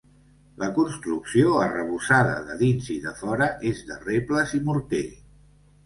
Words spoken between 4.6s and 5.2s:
i morter.